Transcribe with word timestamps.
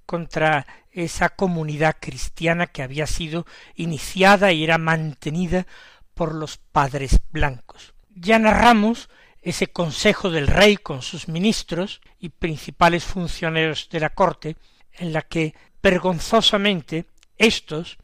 contra 0.04 0.66
esa 0.90 1.30
comunidad 1.30 1.96
cristiana 2.00 2.66
que 2.66 2.82
había 2.82 3.06
sido 3.06 3.46
iniciada 3.74 4.52
y 4.52 4.64
era 4.64 4.78
mantenida 4.78 5.66
por 6.14 6.34
los 6.34 6.58
padres 6.58 7.20
blancos. 7.30 7.94
Ya 8.14 8.38
narramos 8.38 9.10
ese 9.46 9.68
consejo 9.68 10.28
del 10.28 10.48
rey 10.48 10.76
con 10.76 11.02
sus 11.02 11.28
ministros 11.28 12.00
y 12.18 12.30
principales 12.30 13.04
funcionarios 13.04 13.88
de 13.90 14.00
la 14.00 14.10
corte, 14.10 14.56
en 14.94 15.12
la 15.12 15.22
que 15.22 15.54
vergonzosamente 15.80 17.06
éstos 17.38 17.96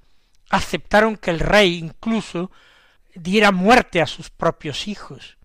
aceptaron 0.50 1.16
que 1.16 1.32
el 1.32 1.40
rey 1.40 1.78
incluso 1.78 2.52
diera 3.16 3.50
muerte 3.50 4.00
a 4.00 4.06
sus 4.06 4.30
propios 4.30 4.86
hijos, 4.86 5.36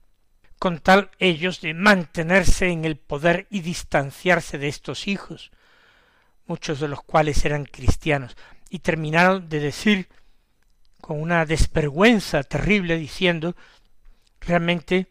con 0.60 0.82
tal 0.82 1.10
ellos 1.18 1.62
de 1.62 1.74
mantenerse 1.74 2.70
en 2.70 2.86
el 2.86 2.98
poder 2.98 3.48
y 3.50 3.62
distanciarse 3.62 4.60
de 4.60 4.68
estos 4.68 5.08
hijos, 5.08 5.50
muchos 6.46 6.80
de 6.80 6.90
los 6.90 7.02
cuales 7.02 7.44
eran 7.44 7.66
cristianos, 7.66 8.38
y 8.70 8.80
terminaron 8.80 9.50
de 9.50 9.62
decir 9.62 10.10
con 11.02 11.20
una 11.20 11.48
desvergüenza 11.48 12.44
terrible 12.44 13.00
diciendo 13.00 13.56
realmente 14.42 15.08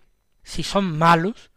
si 0.47 0.63
son 0.63 0.97
malos, 0.97 1.51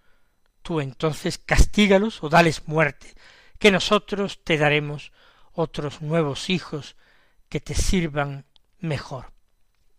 tú 0.63 0.81
entonces 0.81 1.37
castígalos 1.37 2.23
o 2.23 2.29
dales 2.29 2.67
muerte, 2.67 3.13
que 3.59 3.71
nosotros 3.71 4.43
te 4.43 4.57
daremos 4.57 5.11
otros 5.53 6.01
nuevos 6.01 6.49
hijos 6.49 6.95
que 7.49 7.59
te 7.59 7.75
sirvan 7.75 8.45
mejor. 8.79 9.31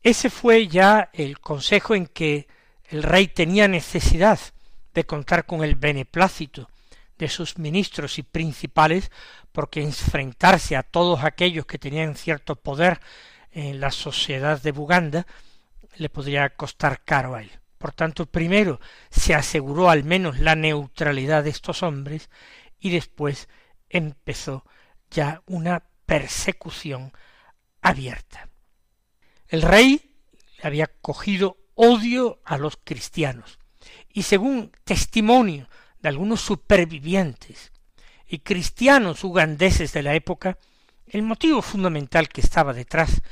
Ese 0.03 0.29
fue 0.29 0.67
ya 0.67 1.09
el 1.13 1.39
consejo 1.39 1.95
en 1.95 2.07
que 2.07 2.49
el 2.89 3.05
rey 3.05 3.29
tenía 3.29 3.69
necesidad 3.69 4.41
de 4.93 5.07
contar 5.07 5.47
con 5.47 5.63
el 5.63 5.77
beneplácito 5.77 6.69
de 7.17 7.29
sus 7.29 7.59
ministros 7.59 8.19
y 8.19 8.25
principales, 8.25 9.13
porque 9.53 9.83
enfrentarse 9.83 10.75
a 10.75 10.83
todos 10.83 11.23
aquellos 11.23 11.65
que 11.65 11.79
tenían 11.79 12.17
cierto 12.17 12.57
poder 12.57 13.01
en 13.53 13.79
la 13.79 13.93
sociedad 13.93 14.61
de 14.61 14.73
Buganda 14.73 15.27
le 15.97 16.09
podría 16.09 16.51
costar 16.57 17.05
caro 17.05 17.37
a 17.37 17.43
él. 17.43 17.60
Por 17.81 17.95
tanto, 17.95 18.27
primero 18.27 18.79
se 19.11 19.35
aseguró 19.35 19.89
al 19.89 20.05
menos 20.05 20.39
la 20.39 20.55
neutralidad 20.55 21.45
de 21.45 21.49
estos 21.49 21.83
hombres 21.83 22.29
y 22.79 22.91
después 22.91 23.49
empezó 23.89 24.67
ya 25.11 25.43
una 25.47 25.85
persecución 26.05 27.11
abierta. 27.81 28.51
El 29.49 29.63
rey 29.63 30.15
había 30.63 30.89
cogido 30.89 31.57
odio 31.75 32.43
a 32.45 32.59
los 32.59 32.79
cristianos 32.85 33.59
y 34.11 34.25
según 34.25 34.73
testimonio 34.85 35.67
de 36.01 36.11
algunos 36.11 36.43
supervivientes 36.43 37.73
y 38.27 38.41
cristianos 38.41 39.25
ugandeses 39.25 39.95
de 39.95 40.03
la 40.03 40.15
época, 40.15 40.59
el 41.07 41.23
motivo 41.23 41.63
fundamental 41.63 42.29
que 42.29 42.43
estaba 42.43 42.75
detrás 42.75 43.23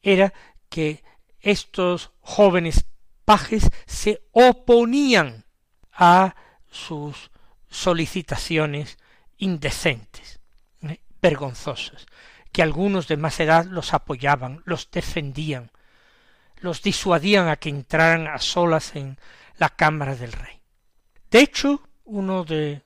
era 0.00 0.32
que 0.70 1.04
estos 1.38 2.12
jóvenes 2.20 2.86
pajes 3.24 3.70
se 3.86 4.22
oponían 4.32 5.44
a 5.92 6.34
sus 6.70 7.30
solicitaciones 7.68 8.98
indecentes, 9.38 10.40
¿eh? 10.82 11.00
vergonzosas, 11.20 12.06
que 12.52 12.62
algunos 12.62 13.08
de 13.08 13.16
más 13.16 13.40
edad 13.40 13.66
los 13.66 13.94
apoyaban, 13.94 14.62
los 14.64 14.90
defendían, 14.90 15.70
los 16.56 16.82
disuadían 16.82 17.48
a 17.48 17.56
que 17.56 17.68
entraran 17.68 18.26
a 18.26 18.38
solas 18.38 18.96
en 18.96 19.18
la 19.58 19.70
cámara 19.70 20.14
del 20.14 20.32
rey. 20.32 20.60
De 21.30 21.40
hecho, 21.40 21.82
uno 22.04 22.44
de 22.44 22.82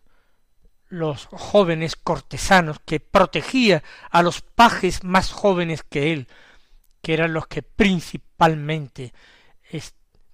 los 0.88 1.26
jóvenes 1.26 1.97
cortesanos 1.97 2.78
que 2.84 2.99
protegía 3.00 3.82
a 4.10 4.22
los 4.22 4.41
pajes 4.41 5.05
más 5.05 5.32
jóvenes 5.32 5.82
que 5.82 6.12
él, 6.12 6.28
que 7.03 7.15
eran 7.15 7.34
los 7.34 7.47
que 7.47 7.62
principalmente 7.62 9.12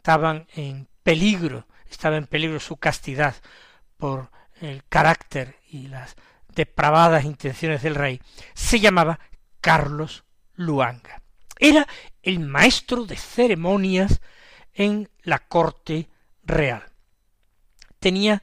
estaban 0.05 0.47
en 0.55 0.87
peligro, 1.03 1.67
estaba 1.89 2.19
en 2.19 2.27
peligro 2.27 2.61
su 2.61 2.77
castidad 2.77 3.35
por 3.97 4.31
el 4.61 4.85
carácter 4.87 5.57
y 5.71 5.87
las 5.87 6.15
depravadas 6.55 7.25
intenciones 7.25 7.81
del 7.81 7.95
rey, 7.95 8.21
se 8.53 8.81
llamaba 8.81 9.19
Carlos 9.63 10.25
Luanga. 10.57 11.23
Era 11.59 11.89
el 12.21 12.39
maestro 12.41 13.07
de 13.07 13.17
ceremonias 13.17 14.21
en 14.75 15.09
la 15.23 15.39
corte 15.39 16.11
real. 16.43 16.85
Tenía 17.99 18.43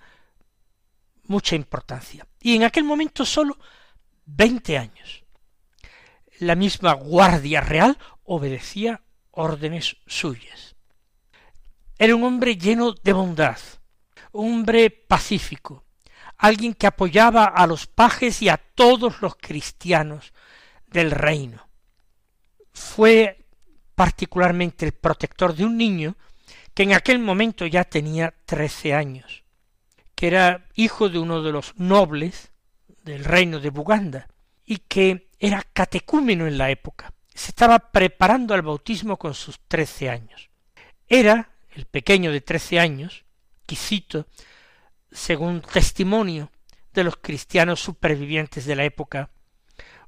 mucha 1.26 1.56
importancia. 1.56 2.26
Y 2.40 2.56
en 2.56 2.64
aquel 2.64 2.86
momento 2.86 3.24
solo 3.24 3.56
veinte 4.26 4.80
años. 4.80 5.24
La 6.40 6.56
misma 6.56 6.94
Guardia 6.94 7.62
Real 7.62 8.00
obedecía 8.24 9.04
órdenes 9.30 9.98
suyas. 10.08 10.71
Era 12.02 12.16
un 12.16 12.24
hombre 12.24 12.58
lleno 12.58 12.94
de 12.94 13.14
bondad, 13.14 13.60
un 14.32 14.54
hombre 14.54 14.90
pacífico, 14.90 15.86
alguien 16.36 16.74
que 16.74 16.88
apoyaba 16.88 17.46
a 17.46 17.68
los 17.68 17.86
pajes 17.86 18.42
y 18.42 18.50
a 18.50 18.58
todos 18.58 19.22
los 19.22 19.36
cristianos 19.36 20.34
del 20.88 21.12
reino. 21.12 21.68
Fue 22.74 23.46
particularmente 23.94 24.84
el 24.84 24.94
protector 24.94 25.54
de 25.54 25.64
un 25.64 25.78
niño 25.78 26.16
que 26.74 26.82
en 26.82 26.94
aquel 26.94 27.20
momento 27.20 27.68
ya 27.68 27.84
tenía 27.84 28.34
trece 28.48 28.96
años, 28.96 29.44
que 30.16 30.26
era 30.26 30.66
hijo 30.74 31.08
de 31.08 31.20
uno 31.20 31.44
de 31.44 31.52
los 31.52 31.78
nobles 31.78 32.52
del 33.04 33.24
reino 33.24 33.60
de 33.60 33.70
Buganda, 33.70 34.28
y 34.66 34.78
que 34.78 35.30
era 35.38 35.64
catecúmeno 35.72 36.48
en 36.48 36.58
la 36.58 36.72
época. 36.72 37.14
Se 37.36 37.52
estaba 37.52 37.78
preparando 37.78 38.56
al 38.56 38.64
bautismo 38.64 39.18
con 39.18 39.36
sus 39.36 39.60
trece 39.68 40.10
años. 40.10 40.50
Era 41.08 41.52
el 41.72 41.86
pequeño 41.86 42.32
de 42.32 42.42
trece 42.42 42.80
años, 42.80 43.26
Quisito, 43.66 44.28
según 45.12 45.62
testimonio 45.62 46.52
de 46.94 47.04
los 47.04 47.18
cristianos 47.18 47.80
supervivientes 47.80 48.66
de 48.66 48.76
la 48.76 48.84
época, 48.84 49.30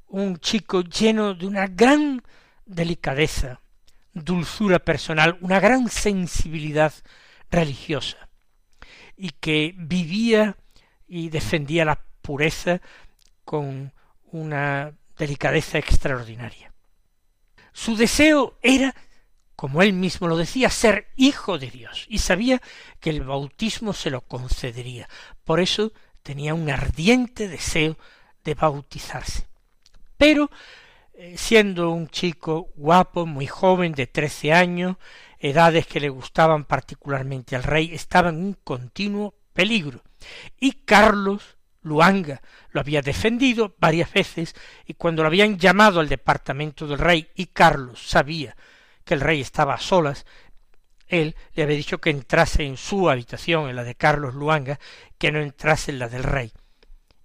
un 0.07 0.38
chico 0.38 0.81
lleno 0.81 1.33
de 1.33 1.48
una 1.48 1.68
gran 1.68 2.21
delicadeza, 2.65 3.62
dulzura 4.13 4.80
personal, 4.80 5.38
una 5.42 5.60
gran 5.60 5.89
sensibilidad 5.89 6.94
religiosa, 7.50 8.30
y 9.15 9.30
que 9.30 9.74
vivía 9.77 10.57
y 11.07 11.30
defendía 11.30 11.86
la 11.86 12.04
pureza 12.21 12.81
con 13.45 13.94
una 14.31 14.94
delicadeza 15.18 15.77
extraordinaria. 15.77 16.74
Su 17.71 17.95
deseo 17.95 18.57
era, 18.62 18.94
como 19.56 19.82
él 19.82 19.94
mismo 19.94 20.28
lo 20.28 20.38
decía, 20.38 20.70
ser 20.70 21.08
hijo 21.16 21.58
de 21.58 21.70
Dios, 21.70 22.06
y 22.10 22.20
sabía 22.20 22.62
que 23.00 23.10
el 23.10 23.22
bautismo 23.22 23.94
se 23.94 24.10
lo 24.10 24.22
concedería. 24.22 25.08
Por 25.44 25.60
eso 25.60 25.94
tenía 26.22 26.54
un 26.54 26.70
ardiente 26.70 27.48
deseo 27.48 27.98
de 28.44 28.56
bautizarse. 28.56 29.48
Pero, 30.18 30.50
eh, 31.14 31.36
siendo 31.38 31.92
un 31.92 32.08
chico 32.08 32.70
guapo, 32.76 33.26
muy 33.26 33.48
joven, 33.48 33.94
de 33.94 34.08
trece 34.08 34.54
años, 34.54 34.98
edades 35.40 35.86
que 35.86 36.00
le 36.00 36.10
gustaban 36.10 36.66
particularmente 36.66 37.56
al 37.56 37.64
rey, 37.64 37.94
estaba 37.94 38.30
en 38.30 38.38
un 38.38 38.54
continuo 38.64 39.36
peligro. 39.54 40.02
Y 40.60 40.72
Carlos 40.86 41.58
Luanga 41.82 42.42
lo 42.72 42.80
había 42.80 43.02
defendido 43.02 43.76
varias 43.78 44.12
veces 44.12 44.56
y 44.86 44.94
cuando 44.94 45.22
lo 45.22 45.28
habían 45.28 45.58
llamado 45.58 46.00
al 46.00 46.08
departamento 46.08 46.88
del 46.88 46.98
rey 46.98 47.28
y 47.36 47.48
Carlos 47.48 48.08
sabía 48.08 48.56
que 49.04 49.14
el 49.14 49.22
rey 49.22 49.42
estaba 49.42 49.76
a 49.76 49.80
solas, 49.80 50.26
él 51.08 51.36
le 51.54 51.64
había 51.64 51.78
dicho 51.78 52.00
que 52.00 52.10
entrase 52.10 52.64
en 52.64 52.78
su 52.78 53.10
habitación, 53.10 53.70
en 53.70 53.76
la 53.76 53.84
de 53.84 53.96
Carlos 53.96 54.34
Luanga, 54.34 54.80
que 55.18 55.32
no 55.32 55.40
entrase 55.40 55.92
en 55.92 56.00
la 56.00 56.10
del 56.10 56.24
rey. 56.24 56.52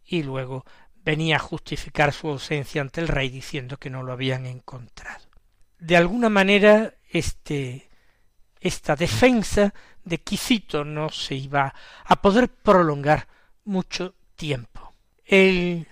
Y 0.05 0.23
luego 0.23 0.65
venía 0.97 1.37
a 1.37 1.41
justificar 1.41 2.13
su 2.13 2.29
ausencia 2.29 2.83
ante 2.83 3.01
el 3.01 3.09
rey 3.09 3.31
diciendo 3.31 3.79
que 3.79 3.91
no 3.91 4.03
lo 4.03 4.13
habían 4.13 4.47
encontrado. 4.47 5.25
De 5.79 5.97
alguna 5.97 6.29
manera, 6.29 6.95
este, 7.11 7.89
esta 8.61 8.97
defensa 8.97 9.73
de 10.05 10.19
Quisito 10.19 10.85
no 10.85 11.09
se 11.11 11.35
iba 11.35 11.75
a 12.05 12.21
poder 12.21 12.49
prolongar 12.49 13.29
mucho 13.65 14.15
tiempo. 14.37 14.95
El 15.25 15.87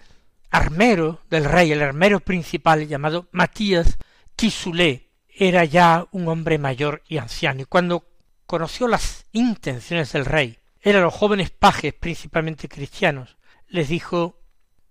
armero 0.51 1.21
del 1.31 1.45
rey, 1.45 1.73
el 1.73 1.83
armero 1.83 2.21
principal 2.21 2.87
llamado 2.89 3.29
Matías 3.33 3.99
Quisulé, 4.35 5.06
era 5.39 5.65
ya 5.65 6.07
un 6.13 6.29
hombre 6.29 6.59
mayor 6.59 7.03
y 7.09 7.19
anciano, 7.19 7.63
y 7.63 7.65
cuando 7.67 8.09
conoció 8.47 8.89
las 8.89 9.27
intenciones 9.33 10.13
del 10.13 10.25
rey, 10.25 10.59
eran 10.81 11.03
los 11.03 11.15
jóvenes 11.15 11.51
pajes, 11.51 11.93
principalmente 11.93 12.69
cristianos, 12.69 13.37
les 13.69 13.89
dijo 13.89 14.41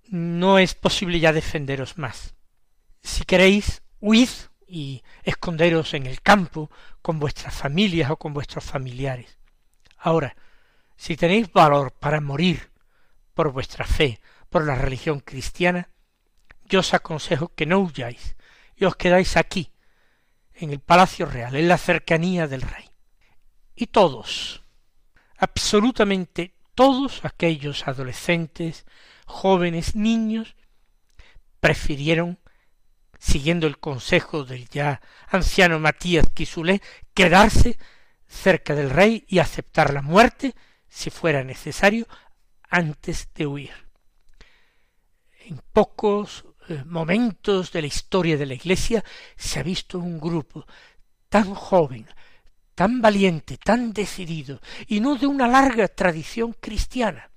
no 0.07 0.59
es 0.59 0.75
posible 0.75 1.19
ya 1.19 1.33
defenderos 1.33 1.97
más. 1.97 2.35
Si 3.01 3.23
queréis, 3.23 3.81
huid 3.99 4.29
y 4.67 5.03
esconderos 5.23 5.95
en 5.95 6.05
el 6.05 6.21
campo 6.21 6.69
con 7.01 7.19
vuestras 7.19 7.55
familias 7.55 8.11
o 8.11 8.17
con 8.17 8.33
vuestros 8.33 8.63
familiares. 8.63 9.39
Ahora, 9.97 10.35
si 10.95 11.15
tenéis 11.15 11.51
valor 11.51 11.91
para 11.91 12.21
morir 12.21 12.71
por 13.33 13.51
vuestra 13.51 13.85
fe, 13.85 14.19
por 14.49 14.65
la 14.65 14.75
religión 14.75 15.21
cristiana, 15.21 15.89
yo 16.65 16.81
os 16.81 16.93
aconsejo 16.93 17.49
que 17.49 17.65
no 17.65 17.79
huyáis 17.79 18.35
y 18.75 18.85
os 18.85 18.95
quedáis 18.95 19.37
aquí, 19.37 19.71
en 20.55 20.71
el 20.71 20.79
palacio 20.79 21.25
real, 21.25 21.55
en 21.55 21.67
la 21.67 21.77
cercanía 21.77 22.47
del 22.47 22.61
rey. 22.61 22.89
Y 23.75 23.87
todos, 23.87 24.63
absolutamente 25.37 26.55
todos 26.75 27.23
aquellos 27.23 27.87
adolescentes, 27.87 28.85
jóvenes, 29.25 29.95
niños, 29.95 30.55
prefirieron, 31.59 32.39
siguiendo 33.17 33.65
el 33.65 33.79
consejo 33.79 34.43
del 34.43 34.67
ya 34.69 35.01
anciano 35.29 35.79
Matías 35.79 36.29
Quisulé, 36.33 36.81
quedarse 37.13 37.77
cerca 38.27 38.75
del 38.75 38.89
rey 38.89 39.25
y 39.27 39.39
aceptar 39.39 39.93
la 39.93 40.01
muerte, 40.01 40.53
si 40.89 41.09
fuera 41.09 41.43
necesario, 41.43 42.07
antes 42.69 43.29
de 43.33 43.47
huir. 43.47 43.73
En 45.45 45.61
pocos 45.73 46.45
momentos 46.85 47.71
de 47.71 47.81
la 47.81 47.87
historia 47.87 48.37
de 48.37 48.45
la 48.45 48.53
Iglesia 48.53 49.03
se 49.35 49.59
ha 49.59 49.63
visto 49.63 49.99
un 49.99 50.19
grupo 50.19 50.65
tan 51.29 51.53
joven, 51.53 52.07
tan 52.73 53.01
valiente, 53.01 53.57
tan 53.57 53.93
decidido, 53.93 54.61
y 54.87 54.99
no 54.99 55.15
de 55.15 55.27
una 55.27 55.47
larga 55.47 55.87
tradición 55.87 56.55
cristiana. 56.59 57.31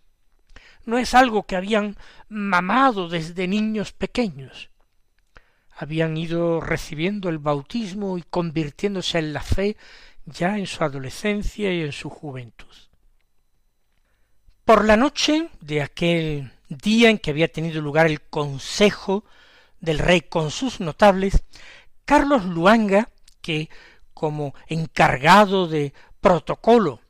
No 0.85 0.99
es 0.99 1.15
algo 1.15 1.45
que 1.45 1.57
habían 1.57 1.97
mamado 2.29 3.09
desde 3.09 3.47
niños 3.47 3.93
pequeños. 3.93 4.71
Habían 5.77 6.17
ido 6.17 6.61
recibiendo 6.61 7.29
el 7.29 7.39
bautismo 7.39 8.19
y 8.19 8.23
convirtiéndose 8.23 9.19
en 9.19 9.33
la 9.33 9.43
fe 9.43 9.77
ya 10.25 10.59
en 10.59 10.67
su 10.67 10.83
adolescencia 10.83 11.73
y 11.73 11.83
en 11.83 11.93
su 11.93 12.11
juventud. 12.11 12.75
Por 14.65 14.85
la 14.85 14.97
noche 14.97 15.51
de 15.61 15.83
aquel 15.83 16.53
día 16.69 17.11
en 17.11 17.19
que 17.19 17.31
había 17.31 17.53
tenido 17.53 17.81
lugar 17.81 18.07
el 18.07 18.21
consejo 18.21 19.25
del 19.81 19.99
rey 19.99 20.23
con 20.23 20.51
sus 20.51 20.81
notables, 20.81 21.43
Carlos 22.05 22.45
Luanga, 22.45 23.09
que 23.41 23.69
como 24.15 24.55
encargado 24.67 25.69
de 25.69 25.93
protocolo 26.21 27.01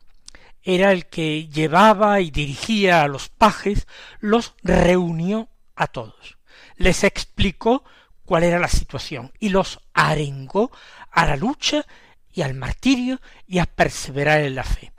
era 0.63 0.93
el 0.93 1.07
que 1.07 1.49
llevaba 1.49 2.21
y 2.21 2.31
dirigía 2.31 3.03
a 3.03 3.09
los 3.09 3.29
pajes, 3.29 3.87
los 4.21 4.55
reunió 4.63 5.49
a 5.75 5.87
todos. 5.87 6.37
Les 6.77 7.05
explicó 7.05 7.85
cuál 8.25 8.45
era 8.45 8.59
la 8.59 8.69
situación 8.69 9.33
y 9.39 9.49
los 9.49 9.81
arengó 9.95 10.71
a 11.11 11.27
la 11.27 11.37
lucha 11.37 11.87
y 12.33 12.43
al 12.43 12.55
martirio 12.55 13.21
y 13.47 13.59
a 13.59 13.67
perseverar 13.67 14.43
en 14.43 14.57
la 14.57 14.65
fe. 14.65 14.93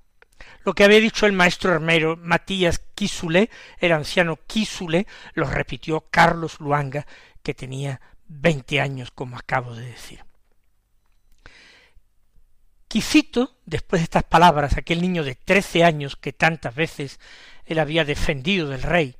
Lo 0.63 0.73
que 0.73 0.83
había 0.83 0.99
dicho 0.99 1.25
el 1.25 1.31
maestro 1.31 1.71
armero 1.71 2.17
Matías 2.17 2.79
Quisule, 2.95 3.49
el 3.79 3.91
anciano 3.91 4.39
Quisule, 4.45 5.07
lo 5.33 5.45
repitió 5.45 6.05
Carlos 6.09 6.59
Luanga, 6.59 7.05
que 7.43 7.53
tenía 7.53 8.01
veinte 8.27 8.81
años, 8.81 9.11
como 9.11 9.37
acabo 9.37 9.73
de 9.73 9.85
decir. 9.85 10.23
Quisito, 12.87 13.55
después 13.65 14.01
de 14.01 14.05
estas 14.05 14.23
palabras, 14.23 14.75
aquel 14.75 15.01
niño 15.01 15.23
de 15.23 15.35
trece 15.35 15.83
años 15.83 16.15
que 16.15 16.33
tantas 16.33 16.73
veces 16.73 17.19
él 17.65 17.79
había 17.79 18.03
defendido 18.03 18.67
del 18.67 18.81
rey, 18.81 19.15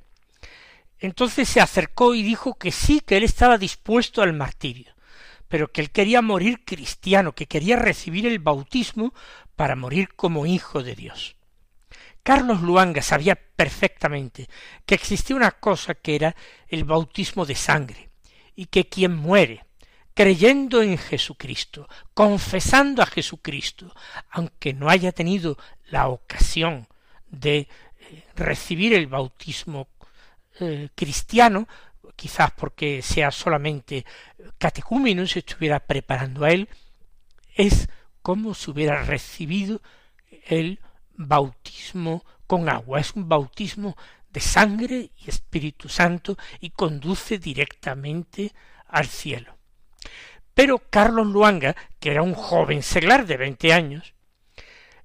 entonces 0.98 1.48
se 1.48 1.60
acercó 1.60 2.14
y 2.14 2.22
dijo 2.22 2.54
que 2.54 2.72
sí, 2.72 3.00
que 3.00 3.16
él 3.16 3.22
estaba 3.24 3.58
dispuesto 3.58 4.22
al 4.22 4.32
martirio, 4.32 4.92
pero 5.50 5.72
que 5.72 5.82
él 5.82 5.90
quería 5.90 6.22
morir 6.22 6.64
cristiano, 6.64 7.34
que 7.34 7.46
quería 7.46 7.76
recibir 7.76 8.26
el 8.26 8.38
bautismo 8.38 9.12
para 9.56 9.76
morir 9.76 10.14
como 10.14 10.46
hijo 10.46 10.82
de 10.82 10.94
Dios. 10.94 11.36
Carlos 12.22 12.62
Luanga 12.62 13.02
sabía 13.02 13.34
perfectamente 13.34 14.48
que 14.86 14.94
existía 14.94 15.36
una 15.36 15.50
cosa 15.50 15.94
que 15.94 16.14
era 16.14 16.36
el 16.68 16.84
bautismo 16.84 17.44
de 17.44 17.56
sangre, 17.56 18.10
y 18.54 18.66
que 18.66 18.88
quien 18.88 19.16
muere 19.16 19.64
creyendo 20.14 20.82
en 20.82 20.98
Jesucristo, 20.98 21.88
confesando 22.14 23.02
a 23.02 23.06
Jesucristo, 23.06 23.94
aunque 24.30 24.72
no 24.72 24.88
haya 24.88 25.12
tenido 25.12 25.56
la 25.88 26.08
ocasión 26.08 26.86
de 27.28 27.58
eh, 27.58 27.68
recibir 28.36 28.92
el 28.92 29.06
bautismo 29.06 29.88
eh, 30.60 30.90
cristiano, 30.94 31.66
quizás 32.20 32.50
porque 32.50 33.00
sea 33.00 33.30
solamente 33.30 34.04
catecúmeno 34.58 35.26
se 35.26 35.38
estuviera 35.38 35.80
preparando 35.80 36.44
a 36.44 36.50
él, 36.50 36.68
es 37.54 37.88
como 38.20 38.52
si 38.52 38.70
hubiera 38.70 39.02
recibido 39.04 39.80
el 40.44 40.80
bautismo 41.14 42.22
con 42.46 42.68
agua, 42.68 43.00
es 43.00 43.14
un 43.14 43.26
bautismo 43.26 43.96
de 44.28 44.40
sangre 44.40 45.12
y 45.16 45.30
Espíritu 45.30 45.88
Santo 45.88 46.36
y 46.60 46.68
conduce 46.68 47.38
directamente 47.38 48.52
al 48.86 49.06
cielo. 49.06 49.56
Pero 50.52 50.78
Carlos 50.90 51.26
Luanga, 51.26 51.74
que 52.00 52.10
era 52.10 52.20
un 52.20 52.34
joven 52.34 52.82
seglar 52.82 53.24
de 53.24 53.38
veinte 53.38 53.72
años, 53.72 54.12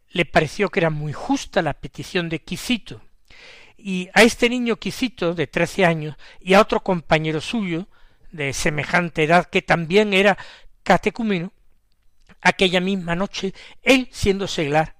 le 0.09 0.25
pareció 0.25 0.67
que 0.67 0.81
era 0.81 0.89
muy 0.89 1.13
justa 1.13 1.61
la 1.61 1.75
petición 1.75 2.27
de 2.27 2.39
Quisito, 2.39 3.01
y 3.77 4.09
a 4.13 4.23
este 4.23 4.49
niño 4.49 4.77
Quisito 4.77 5.33
de 5.33 5.47
trece 5.47 5.85
años 5.85 6.15
y 6.39 6.53
a 6.53 6.61
otro 6.61 6.81
compañero 6.81 7.41
suyo 7.41 7.87
de 8.31 8.53
semejante 8.53 9.23
edad 9.23 9.45
que 9.45 9.61
también 9.61 10.13
era 10.13 10.37
catecumeno, 10.83 11.53
aquella 12.41 12.79
misma 12.79 13.15
noche, 13.15 13.53
él 13.81 14.09
siendo 14.11 14.47
seglar, 14.47 14.95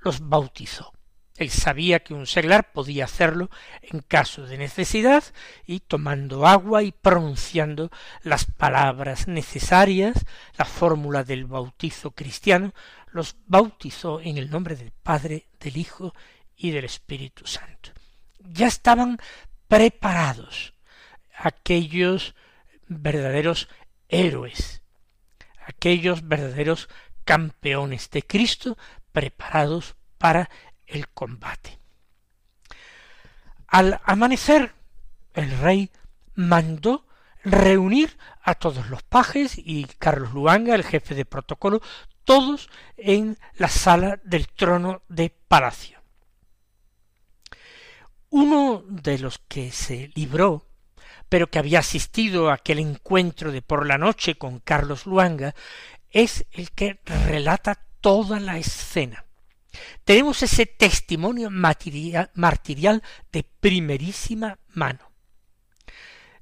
los 0.00 0.28
bautizó. 0.28 0.92
Él 1.36 1.50
sabía 1.50 2.00
que 2.00 2.14
un 2.14 2.26
seglar 2.26 2.72
podía 2.72 3.04
hacerlo 3.04 3.50
en 3.82 4.00
caso 4.00 4.46
de 4.46 4.56
necesidad 4.56 5.22
y 5.66 5.80
tomando 5.80 6.46
agua 6.46 6.82
y 6.82 6.92
pronunciando 6.92 7.90
las 8.22 8.46
palabras 8.46 9.28
necesarias, 9.28 10.24
la 10.56 10.64
fórmula 10.64 11.24
del 11.24 11.44
bautizo 11.44 12.12
cristiano, 12.12 12.72
los 13.08 13.36
bautizó 13.46 14.20
en 14.20 14.38
el 14.38 14.50
nombre 14.50 14.76
del 14.76 14.92
Padre, 14.92 15.46
del 15.60 15.76
Hijo 15.76 16.14
y 16.56 16.70
del 16.70 16.84
Espíritu 16.84 17.46
Santo. 17.46 17.90
Ya 18.38 18.66
estaban 18.66 19.18
preparados 19.68 20.74
aquellos 21.36 22.34
verdaderos 22.88 23.68
héroes, 24.08 24.82
aquellos 25.66 26.26
verdaderos 26.26 26.88
campeones 27.24 28.10
de 28.10 28.22
Cristo 28.22 28.78
preparados 29.12 29.96
para 30.18 30.48
el 30.86 31.08
combate. 31.08 31.78
Al 33.66 34.00
amanecer, 34.04 34.72
el 35.34 35.50
rey 35.58 35.90
mandó 36.34 37.06
reunir 37.44 38.16
a 38.42 38.54
todos 38.54 38.88
los 38.88 39.02
pajes 39.02 39.54
y 39.58 39.84
Carlos 39.98 40.32
Luanga, 40.32 40.74
el 40.74 40.84
jefe 40.84 41.14
de 41.14 41.24
protocolo, 41.24 41.80
todos 42.24 42.70
en 42.96 43.38
la 43.56 43.68
sala 43.68 44.20
del 44.24 44.48
trono 44.48 45.02
de 45.08 45.30
palacio. 45.30 45.95
Uno 48.38 48.84
de 48.86 49.18
los 49.18 49.38
que 49.48 49.72
se 49.72 50.10
libró, 50.14 50.66
pero 51.30 51.46
que 51.46 51.58
había 51.58 51.78
asistido 51.78 52.50
a 52.50 52.54
aquel 52.56 52.80
encuentro 52.80 53.50
de 53.50 53.62
por 53.62 53.86
la 53.86 53.96
noche 53.96 54.34
con 54.34 54.58
Carlos 54.58 55.06
Luanga, 55.06 55.54
es 56.10 56.44
el 56.52 56.70
que 56.72 57.00
relata 57.06 57.86
toda 58.02 58.38
la 58.38 58.58
escena. 58.58 59.24
Tenemos 60.04 60.42
ese 60.42 60.66
testimonio 60.66 61.48
martirial 61.50 63.02
de 63.32 63.42
primerísima 63.42 64.58
mano. 64.68 65.10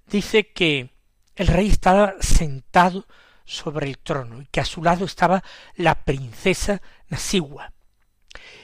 Dice 0.08 0.50
que 0.50 0.96
el 1.36 1.46
rey 1.46 1.68
estaba 1.68 2.16
sentado 2.18 3.06
sobre 3.44 3.86
el 3.88 3.98
trono 3.98 4.42
y 4.42 4.46
que 4.46 4.58
a 4.58 4.64
su 4.64 4.82
lado 4.82 5.04
estaba 5.04 5.44
la 5.76 5.94
princesa 6.02 6.82
Nasigua 7.06 7.73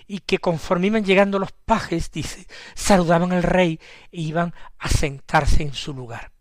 y 0.06 0.20
que 0.20 0.38
conforme 0.38 0.88
iban 0.88 1.04
llegando 1.04 1.38
los 1.38 1.52
pajes, 1.52 2.10
dice, 2.10 2.46
saludaban 2.74 3.32
al 3.32 3.42
rey 3.42 3.80
e 4.12 4.20
iban 4.20 4.54
a 4.78 4.88
sentarse 4.88 5.62
en 5.62 5.74
su 5.74 5.94
lugar. 5.94 6.32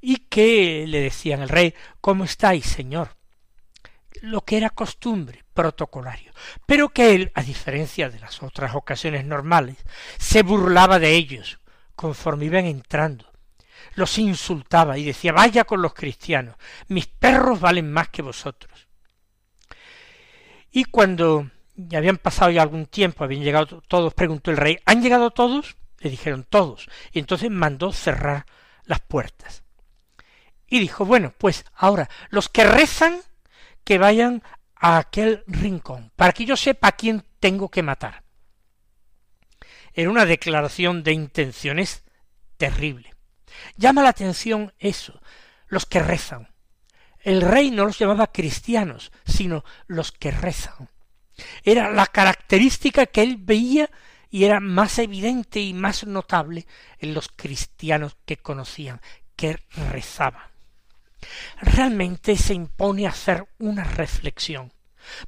Y 0.00 0.16
que 0.28 0.86
le 0.86 1.00
decían 1.00 1.40
al 1.40 1.48
rey, 1.48 1.74
¿cómo 2.00 2.24
estáis, 2.24 2.66
señor? 2.66 3.16
Lo 4.22 4.42
que 4.44 4.56
era 4.56 4.70
costumbre, 4.70 5.44
protocolario, 5.54 6.32
pero 6.66 6.88
que 6.90 7.14
él, 7.14 7.32
a 7.34 7.42
diferencia 7.42 8.10
de 8.10 8.18
las 8.18 8.42
otras 8.42 8.74
ocasiones 8.74 9.24
normales, 9.24 9.76
se 10.18 10.42
burlaba 10.42 10.98
de 10.98 11.14
ellos 11.14 11.60
conforme 11.94 12.46
iban 12.46 12.64
entrando, 12.64 13.30
los 13.94 14.18
insultaba 14.18 14.96
y 14.96 15.04
decía 15.04 15.32
vaya 15.32 15.64
con 15.64 15.82
los 15.82 15.94
cristianos, 15.94 16.56
mis 16.88 17.06
perros 17.06 17.60
valen 17.60 17.92
más 17.92 18.08
que 18.08 18.22
vosotros. 18.22 18.88
Y 20.70 20.84
cuando 20.84 21.50
ya 21.88 21.98
habían 21.98 22.18
pasado 22.18 22.50
ya 22.50 22.62
algún 22.62 22.86
tiempo, 22.86 23.24
habían 23.24 23.42
llegado 23.42 23.82
todos, 23.82 24.14
preguntó 24.14 24.50
el 24.50 24.56
rey, 24.56 24.78
¿han 24.84 25.02
llegado 25.02 25.30
todos? 25.30 25.76
Le 25.98 26.10
dijeron 26.10 26.46
todos, 26.48 26.88
y 27.12 27.18
entonces 27.18 27.50
mandó 27.50 27.92
cerrar 27.92 28.46
las 28.84 29.00
puertas. 29.00 29.62
Y 30.66 30.78
dijo, 30.78 31.04
bueno, 31.04 31.34
pues 31.36 31.64
ahora, 31.74 32.08
los 32.30 32.48
que 32.48 32.64
rezan, 32.64 33.20
que 33.84 33.98
vayan 33.98 34.42
a 34.76 34.98
aquel 34.98 35.42
rincón, 35.46 36.12
para 36.16 36.32
que 36.32 36.44
yo 36.44 36.56
sepa 36.56 36.88
a 36.88 36.92
quién 36.92 37.24
tengo 37.40 37.68
que 37.68 37.82
matar. 37.82 38.22
Era 39.92 40.10
una 40.10 40.24
declaración 40.24 41.02
de 41.02 41.12
intenciones 41.12 42.04
terrible. 42.56 43.14
Llama 43.76 44.02
la 44.02 44.10
atención 44.10 44.72
eso, 44.78 45.20
los 45.66 45.86
que 45.86 46.00
rezan. 46.00 46.48
El 47.18 47.42
rey 47.42 47.70
no 47.70 47.84
los 47.84 47.98
llamaba 47.98 48.32
cristianos, 48.32 49.12
sino 49.26 49.64
los 49.86 50.12
que 50.12 50.30
rezan. 50.30 50.88
Era 51.64 51.90
la 51.90 52.06
característica 52.06 53.06
que 53.06 53.22
él 53.22 53.36
veía 53.38 53.90
y 54.30 54.44
era 54.44 54.60
más 54.60 54.98
evidente 54.98 55.60
y 55.60 55.74
más 55.74 56.06
notable 56.06 56.66
en 56.98 57.14
los 57.14 57.28
cristianos 57.28 58.16
que 58.24 58.36
conocían, 58.36 59.00
que 59.36 59.58
rezaban. 59.90 60.44
Realmente 61.60 62.36
se 62.36 62.54
impone 62.54 63.06
hacer 63.06 63.46
una 63.58 63.84
reflexión, 63.84 64.72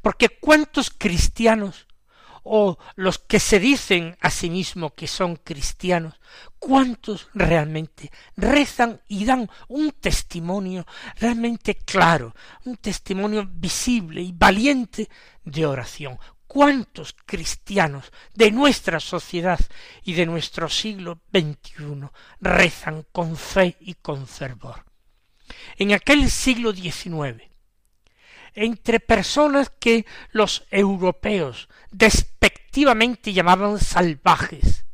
porque 0.01 0.29
cuántos 0.29 0.91
cristianos 0.91 1.87
o 2.43 2.79
los 2.97 3.19
que 3.19 3.39
se 3.41 3.59
dicen 3.59 4.17
a 4.21 4.31
sí 4.31 4.51
mismos 4.51 4.93
que 4.95 5.07
son 5.07 5.37
cristianos, 5.37 6.15
cuántos 6.59 7.29
realmente 7.35 8.11
rezan 8.37 9.01
y 9.09 9.25
dan 9.25 9.49
un 9.69 9.93
testimonio 9.93 10.87
realmente 11.19 11.77
claro, 11.77 12.35
un 12.65 12.77
testimonio 12.77 13.49
visible 13.51 14.21
y 14.23 14.33
valiente 14.33 15.09
de 15.45 15.67
oración. 15.67 16.19
¿Cuántos 16.47 17.17
cristianos 17.25 18.13
de 18.35 18.51
nuestra 18.51 19.01
sociedad 19.01 19.59
y 20.05 20.13
de 20.13 20.27
nuestro 20.27 20.69
siglo 20.69 21.21
XXI 21.33 22.11
rezan 22.43 23.07
con 23.11 23.37
fe 23.37 23.77
y 23.81 23.95
con 23.95 24.27
fervor? 24.27 24.85
En 25.79 25.93
aquel 25.93 26.31
siglo 26.31 26.75
XIX, 26.75 27.43
entre 28.55 29.01
personas 29.01 29.71
que 29.71 30.05
los 30.33 30.67
europeos 30.71 31.71
despectivamente 32.73 33.35
llamaban 33.35 33.79
salvajes. 33.79 34.87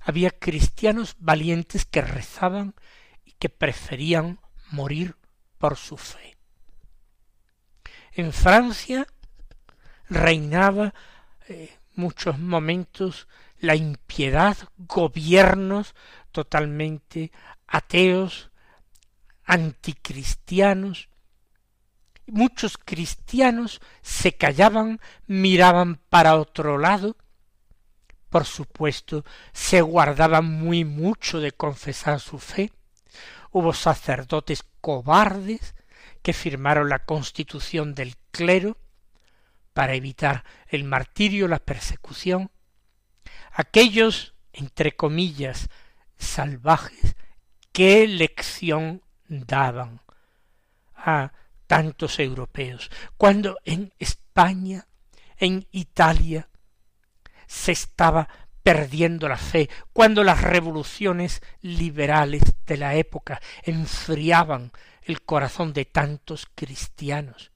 Había 0.00 0.32
cristianos 0.32 1.14
valientes 1.20 1.84
que 1.84 2.00
rezaban 2.00 2.74
y 3.24 3.30
que 3.38 3.48
preferían 3.48 4.40
morir 4.72 5.14
por 5.58 5.76
su 5.76 5.96
fe. 5.96 6.36
En 8.10 8.32
Francia 8.32 9.06
reinaba 10.08 10.92
eh, 11.48 11.78
muchos 11.94 12.40
momentos 12.40 13.28
la 13.60 13.76
impiedad, 13.76 14.56
gobiernos 14.76 15.94
totalmente 16.32 17.30
ateos, 17.68 18.50
anticristianos, 19.44 21.08
muchos 22.32 22.78
cristianos 22.78 23.80
se 24.00 24.32
callaban, 24.32 25.00
miraban 25.26 26.00
para 26.08 26.36
otro 26.36 26.78
lado, 26.78 27.16
por 28.30 28.46
supuesto, 28.46 29.24
se 29.52 29.82
guardaban 29.82 30.46
muy 30.46 30.86
mucho 30.86 31.40
de 31.40 31.52
confesar 31.52 32.18
su 32.18 32.38
fe. 32.38 32.72
Hubo 33.50 33.74
sacerdotes 33.74 34.64
cobardes 34.80 35.74
que 36.22 36.32
firmaron 36.32 36.88
la 36.88 37.04
constitución 37.04 37.94
del 37.94 38.16
clero 38.30 38.78
para 39.74 39.94
evitar 39.94 40.44
el 40.68 40.84
martirio, 40.84 41.48
la 41.48 41.58
persecución. 41.58 42.50
Aquellos, 43.52 44.34
entre 44.54 44.96
comillas, 44.96 45.68
salvajes, 46.16 47.14
qué 47.72 48.08
lección 48.08 49.02
daban 49.28 50.00
a 50.96 51.32
tantos 51.72 52.18
europeos, 52.18 52.90
cuando 53.16 53.56
en 53.64 53.94
España, 53.98 54.88
en 55.38 55.66
Italia, 55.70 56.50
se 57.46 57.72
estaba 57.72 58.28
perdiendo 58.62 59.26
la 59.26 59.38
fe, 59.38 59.70
cuando 59.94 60.22
las 60.22 60.42
revoluciones 60.42 61.40
liberales 61.62 62.42
de 62.66 62.76
la 62.76 62.94
época 62.96 63.40
enfriaban 63.62 64.70
el 65.04 65.22
corazón 65.22 65.72
de 65.72 65.86
tantos 65.86 66.46
cristianos, 66.54 67.52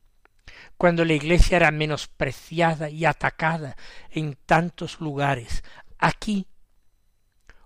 cuando 0.78 1.04
la 1.04 1.12
Iglesia 1.12 1.56
era 1.56 1.70
menospreciada 1.70 2.88
y 2.88 3.04
atacada 3.04 3.76
en 4.08 4.38
tantos 4.46 4.98
lugares, 4.98 5.62
aquí 5.98 6.46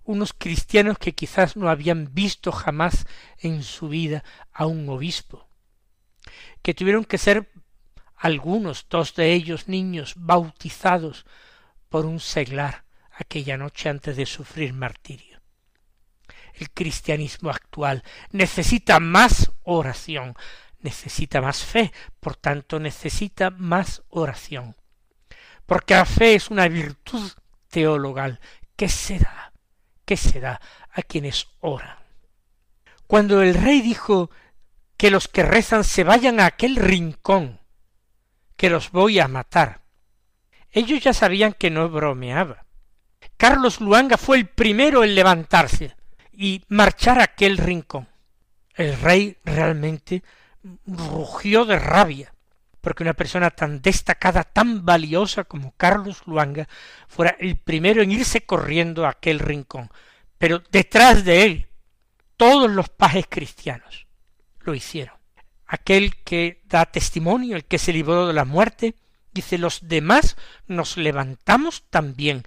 unos 0.02 0.32
cristianos 0.32 0.98
que 0.98 1.14
quizás 1.14 1.56
no 1.56 1.70
habían 1.70 2.12
visto 2.12 2.50
jamás 2.50 3.06
en 3.38 3.62
su 3.62 3.88
vida 3.88 4.24
a 4.52 4.66
un 4.66 4.88
obispo, 4.88 5.49
que 6.62 6.74
tuvieron 6.74 7.04
que 7.04 7.18
ser 7.18 7.50
algunos, 8.16 8.86
dos 8.88 9.14
de 9.14 9.32
ellos 9.32 9.68
niños, 9.68 10.14
bautizados 10.16 11.24
por 11.88 12.04
un 12.04 12.20
seglar 12.20 12.84
aquella 13.12 13.56
noche 13.56 13.88
antes 13.88 14.16
de 14.16 14.26
sufrir 14.26 14.72
martirio. 14.72 15.40
El 16.54 16.70
cristianismo 16.70 17.50
actual 17.50 18.02
necesita 18.30 19.00
más 19.00 19.52
oración, 19.62 20.34
necesita 20.80 21.40
más 21.40 21.64
fe, 21.64 21.92
por 22.20 22.36
tanto 22.36 22.78
necesita 22.78 23.50
más 23.50 24.02
oración. 24.08 24.76
Porque 25.64 25.94
la 25.94 26.04
fe 26.04 26.34
es 26.34 26.50
una 26.50 26.68
virtud 26.68 27.30
teologal 27.68 28.40
que 28.76 28.88
se 28.88 29.18
da, 29.18 29.52
que 30.04 30.16
se 30.16 30.40
da 30.40 30.60
a 30.90 31.02
quienes 31.02 31.46
oran. 31.60 31.96
Cuando 33.06 33.42
el 33.42 33.54
rey 33.54 33.80
dijo 33.80 34.30
que 35.00 35.10
los 35.10 35.28
que 35.28 35.42
rezan 35.42 35.82
se 35.82 36.04
vayan 36.04 36.40
a 36.40 36.44
aquel 36.44 36.76
rincón, 36.76 37.58
que 38.54 38.68
los 38.68 38.90
voy 38.90 39.18
a 39.18 39.28
matar. 39.28 39.80
Ellos 40.70 41.02
ya 41.02 41.14
sabían 41.14 41.54
que 41.54 41.70
no 41.70 41.88
bromeaba. 41.88 42.66
Carlos 43.38 43.80
Luanga 43.80 44.18
fue 44.18 44.36
el 44.36 44.46
primero 44.46 45.02
en 45.02 45.14
levantarse 45.14 45.96
y 46.34 46.62
marchar 46.68 47.18
a 47.18 47.22
aquel 47.24 47.56
rincón. 47.56 48.08
El 48.74 49.00
rey 49.00 49.38
realmente 49.42 50.22
rugió 50.84 51.64
de 51.64 51.78
rabia, 51.78 52.34
porque 52.82 53.02
una 53.02 53.14
persona 53.14 53.48
tan 53.48 53.80
destacada, 53.80 54.44
tan 54.44 54.84
valiosa 54.84 55.44
como 55.44 55.72
Carlos 55.78 56.20
Luanga, 56.26 56.68
fuera 57.08 57.36
el 57.40 57.56
primero 57.56 58.02
en 58.02 58.12
irse 58.12 58.42
corriendo 58.42 59.06
a 59.06 59.12
aquel 59.12 59.38
rincón, 59.38 59.90
pero 60.36 60.62
detrás 60.70 61.24
de 61.24 61.44
él 61.44 61.68
todos 62.36 62.70
los 62.70 62.90
pajes 62.90 63.24
cristianos 63.30 64.09
lo 64.70 64.76
hicieron. 64.76 65.16
Aquel 65.66 66.16
que 66.22 66.62
da 66.64 66.86
testimonio, 66.86 67.56
el 67.56 67.64
que 67.64 67.78
se 67.78 67.92
libró 67.92 68.26
de 68.26 68.32
la 68.32 68.44
muerte, 68.44 68.94
dice 69.32 69.58
los 69.58 69.88
demás 69.88 70.36
nos 70.66 70.96
levantamos 70.96 71.84
también 71.90 72.44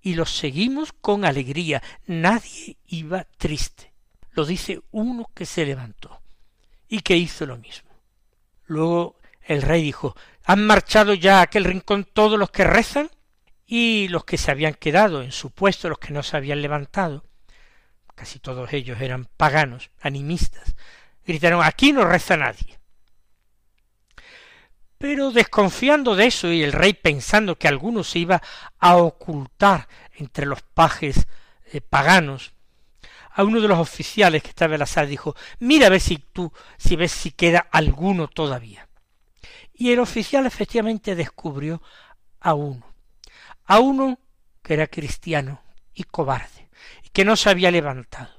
y 0.00 0.14
los 0.14 0.36
seguimos 0.36 0.92
con 0.92 1.24
alegría. 1.24 1.82
Nadie 2.06 2.76
iba 2.86 3.24
triste. 3.38 3.92
lo 4.32 4.44
dice 4.44 4.80
uno 4.90 5.30
que 5.34 5.46
se 5.46 5.64
levantó 5.64 6.20
y 6.88 7.00
que 7.00 7.16
hizo 7.16 7.46
lo 7.46 7.56
mismo. 7.56 7.90
Luego 8.66 9.16
el 9.42 9.62
rey 9.62 9.82
dijo, 9.82 10.14
¿han 10.44 10.66
marchado 10.66 11.14
ya 11.14 11.38
a 11.38 11.42
aquel 11.42 11.64
rincón 11.64 12.04
todos 12.04 12.38
los 12.38 12.50
que 12.50 12.64
rezan? 12.64 13.10
Y 13.66 14.08
los 14.08 14.24
que 14.24 14.38
se 14.38 14.50
habían 14.50 14.74
quedado 14.74 15.22
en 15.22 15.32
su 15.32 15.50
puesto, 15.50 15.88
los 15.88 15.98
que 15.98 16.12
no 16.12 16.22
se 16.22 16.36
habían 16.36 16.62
levantado, 16.62 17.24
casi 18.14 18.38
todos 18.38 18.72
ellos 18.72 19.00
eran 19.00 19.26
paganos, 19.36 19.90
animistas, 20.00 20.74
gritaron, 21.26 21.62
aquí 21.62 21.92
no 21.92 22.04
reza 22.04 22.36
nadie. 22.36 22.78
Pero 24.98 25.30
desconfiando 25.30 26.16
de 26.16 26.26
eso 26.26 26.50
y 26.50 26.62
el 26.62 26.72
rey 26.72 26.94
pensando 26.94 27.58
que 27.58 27.68
alguno 27.68 28.02
se 28.02 28.20
iba 28.20 28.42
a 28.78 28.96
ocultar 28.96 29.88
entre 30.14 30.46
los 30.46 30.62
pajes 30.62 31.26
eh, 31.72 31.80
paganos, 31.80 32.52
a 33.36 33.44
uno 33.44 33.60
de 33.60 33.68
los 33.68 33.78
oficiales 33.78 34.42
que 34.42 34.48
estaba 34.48 34.74
en 34.74 34.80
la 34.80 34.86
sala 34.86 35.06
dijo, 35.06 35.36
mira 35.58 35.88
a 35.88 35.90
ver 35.90 36.00
si 36.00 36.16
tú, 36.16 36.50
si 36.78 36.96
ves 36.96 37.12
si 37.12 37.32
queda 37.32 37.66
alguno 37.70 38.28
todavía. 38.28 38.88
Y 39.74 39.92
el 39.92 39.98
oficial 39.98 40.46
efectivamente 40.46 41.14
descubrió 41.14 41.82
a 42.40 42.54
uno, 42.54 42.86
a 43.66 43.78
uno 43.80 44.18
que 44.62 44.72
era 44.72 44.86
cristiano 44.86 45.62
y 45.92 46.04
cobarde, 46.04 46.70
y 47.04 47.10
que 47.10 47.26
no 47.26 47.36
se 47.36 47.50
había 47.50 47.70
levantado, 47.70 48.32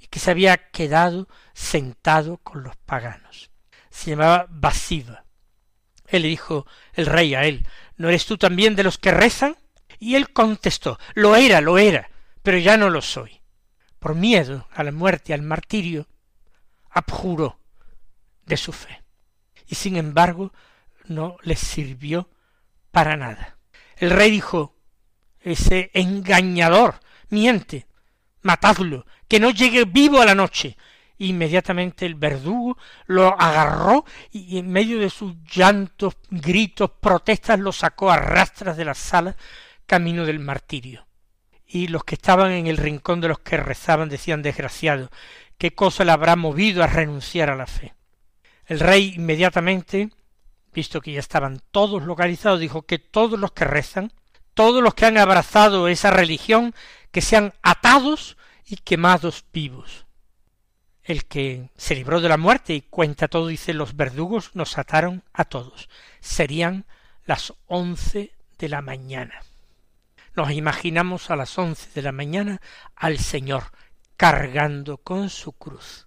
y 0.00 0.08
que 0.08 0.18
se 0.18 0.32
había 0.32 0.56
quedado 0.70 1.28
sentado 1.54 2.38
con 2.38 2.62
los 2.62 2.76
paganos. 2.76 3.50
Se 3.90 4.10
llamaba 4.10 4.46
Basiva. 4.48 5.24
Él 6.06 6.22
le 6.22 6.28
dijo 6.28 6.66
el 6.92 7.06
rey 7.06 7.34
a 7.34 7.44
él, 7.44 7.66
¿no 7.96 8.08
eres 8.08 8.26
tú 8.26 8.36
también 8.36 8.76
de 8.76 8.82
los 8.82 8.98
que 8.98 9.10
rezan? 9.10 9.56
Y 9.98 10.16
él 10.16 10.32
contestó, 10.32 10.98
lo 11.14 11.36
era, 11.36 11.60
lo 11.60 11.78
era, 11.78 12.10
pero 12.42 12.58
ya 12.58 12.76
no 12.76 12.90
lo 12.90 13.00
soy 13.00 13.42
por 14.02 14.16
miedo 14.16 14.66
a 14.72 14.82
la 14.82 14.90
muerte, 14.90 15.32
al 15.32 15.42
martirio, 15.42 16.08
abjuró 16.90 17.60
de 18.44 18.56
su 18.56 18.72
fe. 18.72 19.04
Y 19.68 19.76
sin 19.76 19.96
embargo 19.96 20.52
no 21.06 21.36
les 21.42 21.60
sirvió 21.60 22.28
para 22.90 23.16
nada. 23.16 23.58
El 23.96 24.10
rey 24.10 24.32
dijo, 24.32 24.74
ese 25.38 25.92
engañador 25.94 26.98
miente, 27.28 27.86
matadlo, 28.42 29.06
que 29.28 29.38
no 29.38 29.50
llegue 29.50 29.84
vivo 29.84 30.20
a 30.20 30.26
la 30.26 30.34
noche. 30.34 30.76
Inmediatamente 31.24 32.04
el 32.04 32.16
verdugo 32.16 32.76
lo 33.06 33.40
agarró 33.40 34.04
y 34.30 34.58
en 34.58 34.70
medio 34.70 34.98
de 34.98 35.08
sus 35.08 35.34
llantos, 35.44 36.16
gritos, 36.30 36.90
protestas 37.00 37.60
lo 37.60 37.72
sacó 37.72 38.10
a 38.10 38.16
rastras 38.16 38.76
de 38.76 38.84
la 38.84 38.94
sala 38.94 39.36
camino 39.86 40.24
del 40.24 40.40
martirio 40.40 41.06
y 41.72 41.88
los 41.88 42.04
que 42.04 42.16
estaban 42.16 42.52
en 42.52 42.66
el 42.66 42.76
rincón 42.76 43.20
de 43.20 43.28
los 43.28 43.38
que 43.38 43.56
rezaban 43.56 44.08
decían 44.08 44.42
desgraciado, 44.42 45.10
¿qué 45.56 45.74
cosa 45.74 46.04
le 46.04 46.12
habrá 46.12 46.36
movido 46.36 46.82
a 46.82 46.86
renunciar 46.86 47.48
a 47.50 47.56
la 47.56 47.66
fe? 47.66 47.94
El 48.66 48.80
rey 48.80 49.14
inmediatamente, 49.16 50.10
visto 50.74 51.00
que 51.00 51.12
ya 51.12 51.20
estaban 51.20 51.62
todos 51.70 52.02
localizados, 52.02 52.60
dijo 52.60 52.82
que 52.82 52.98
todos 52.98 53.38
los 53.38 53.52
que 53.52 53.64
rezan, 53.64 54.12
todos 54.54 54.82
los 54.82 54.94
que 54.94 55.06
han 55.06 55.16
abrazado 55.16 55.88
esa 55.88 56.10
religión, 56.10 56.74
que 57.10 57.22
sean 57.22 57.54
atados 57.62 58.36
y 58.66 58.76
quemados 58.76 59.44
vivos. 59.52 60.04
El 61.02 61.24
que 61.24 61.70
se 61.76 61.94
libró 61.94 62.20
de 62.20 62.28
la 62.28 62.36
muerte 62.36 62.74
y 62.74 62.82
cuenta 62.82 63.28
todo, 63.28 63.48
dice, 63.48 63.74
los 63.74 63.96
verdugos 63.96 64.54
nos 64.54 64.78
ataron 64.78 65.24
a 65.32 65.44
todos. 65.44 65.88
Serían 66.20 66.86
las 67.24 67.54
once 67.66 68.32
de 68.58 68.68
la 68.68 68.82
mañana. 68.82 69.42
Nos 70.34 70.52
imaginamos 70.52 71.30
a 71.30 71.36
las 71.36 71.58
once 71.58 71.88
de 71.94 72.02
la 72.02 72.12
mañana 72.12 72.60
al 72.94 73.18
Señor 73.18 73.64
cargando 74.16 74.98
con 74.98 75.28
su 75.28 75.52
cruz 75.52 76.06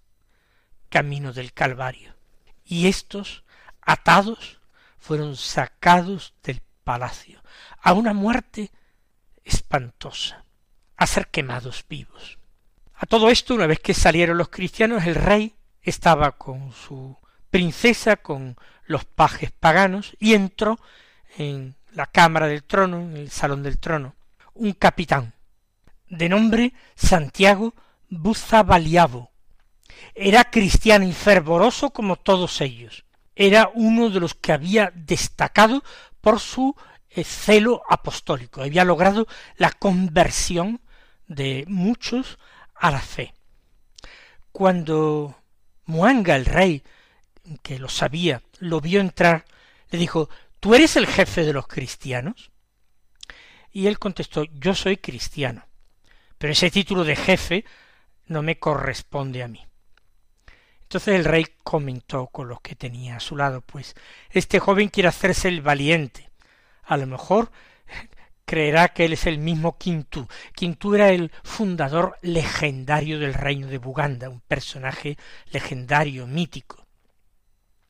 camino 0.89 1.33
del 1.33 1.51
Calvario. 1.51 2.15
Y 2.63 2.87
estos, 2.87 3.43
atados, 3.81 4.61
fueron 4.97 5.35
sacados 5.35 6.33
del 6.41 6.61
palacio 6.85 7.43
a 7.81 7.91
una 7.91 8.13
muerte 8.13 8.71
espantosa, 9.43 10.45
a 10.95 11.05
ser 11.05 11.27
quemados 11.27 11.85
vivos. 11.89 12.39
A 12.97 13.05
todo 13.05 13.29
esto, 13.29 13.53
una 13.53 13.67
vez 13.67 13.79
que 13.79 13.93
salieron 13.93 14.37
los 14.37 14.49
cristianos, 14.49 15.05
el 15.05 15.15
rey 15.15 15.55
estaba 15.81 16.31
con 16.33 16.71
su 16.71 17.17
princesa, 17.49 18.15
con 18.15 18.55
los 18.85 19.03
pajes 19.03 19.51
paganos, 19.51 20.15
y 20.19 20.33
entró 20.33 20.79
en 21.37 21.75
la 21.91 22.05
cámara 22.05 22.47
del 22.47 22.63
trono, 22.63 23.01
en 23.01 23.17
el 23.17 23.31
salón 23.31 23.63
del 23.63 23.79
trono, 23.79 24.15
un 24.53 24.71
capitán, 24.73 25.33
de 26.07 26.29
nombre 26.29 26.73
Santiago 26.95 27.73
Buzabaliavo. 28.09 29.31
Era 30.13 30.49
cristiano 30.49 31.05
y 31.05 31.11
fervoroso 31.11 31.89
como 31.89 32.15
todos 32.15 32.61
ellos. 32.61 33.03
Era 33.35 33.69
uno 33.73 34.09
de 34.09 34.21
los 34.21 34.33
que 34.33 34.53
había 34.53 34.91
destacado 34.95 35.83
por 36.21 36.39
su 36.39 36.75
eh, 37.09 37.25
celo 37.25 37.83
apostólico. 37.89 38.61
Había 38.61 38.85
logrado 38.85 39.27
la 39.57 39.71
conversión 39.71 40.79
de 41.27 41.65
muchos 41.67 42.37
a 42.75 42.91
la 42.91 43.01
fe. 43.01 43.33
Cuando 44.51 45.35
Muanga, 45.85 46.35
el 46.35 46.45
rey, 46.45 46.83
que 47.61 47.79
lo 47.79 47.89
sabía, 47.89 48.41
lo 48.59 48.81
vio 48.81 48.99
entrar, 48.99 49.45
le 49.89 49.99
dijo 49.99 50.29
¿Tú 50.59 50.73
eres 50.73 50.95
el 50.95 51.07
jefe 51.07 51.43
de 51.43 51.53
los 51.53 51.67
cristianos? 51.67 52.51
Y 53.71 53.87
él 53.87 53.99
contestó 53.99 54.45
Yo 54.45 54.73
soy 54.73 54.97
cristiano, 54.97 55.65
pero 56.37 56.53
ese 56.53 56.71
título 56.71 57.03
de 57.03 57.15
jefe 57.15 57.65
no 58.25 58.41
me 58.41 58.57
corresponde 58.57 59.43
a 59.43 59.47
mí. 59.47 59.65
Entonces 60.81 61.15
el 61.15 61.25
rey 61.25 61.45
comentó 61.63 62.27
con 62.27 62.47
los 62.47 62.61
que 62.61 62.75
tenía 62.75 63.17
a 63.17 63.19
su 63.19 63.35
lado, 63.35 63.61
pues 63.61 63.95
este 64.29 64.59
joven 64.59 64.89
quiere 64.89 65.09
hacerse 65.09 65.47
el 65.47 65.61
valiente. 65.61 66.29
A 66.83 66.97
lo 66.97 67.07
mejor 67.07 67.51
creerá 68.45 68.89
que 68.89 69.05
él 69.05 69.13
es 69.13 69.25
el 69.25 69.39
mismo 69.39 69.77
Quintú. 69.77 70.27
Quintú 70.53 70.95
era 70.95 71.09
el 71.09 71.31
fundador 71.43 72.17
legendario 72.21 73.19
del 73.19 73.33
reino 73.33 73.67
de 73.67 73.79
Buganda, 73.79 74.29
un 74.29 74.41
personaje 74.41 75.17
legendario, 75.51 76.27
mítico. 76.27 76.85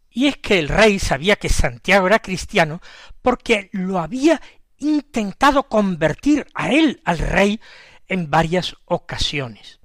Y 0.09 0.27
es 0.27 0.37
que 0.37 0.57
el 0.57 0.69
rey 0.69 0.97
sabía 0.97 1.35
que 1.35 1.49
Santiago 1.49 2.07
era 2.07 2.19
cristiano 2.19 2.81
porque 3.21 3.69
lo 3.73 3.99
había 3.99 4.41
intentado 4.77 5.63
convertir 5.63 6.47
a 6.53 6.71
él, 6.71 7.01
al 7.03 7.19
rey, 7.19 7.59
en 8.07 8.29
varias 8.29 8.75
ocasiones. 8.85 9.79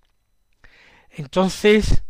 Entonces, 1.11 2.05